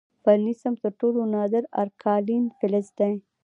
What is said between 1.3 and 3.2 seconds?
نادر الکالین فلز دی.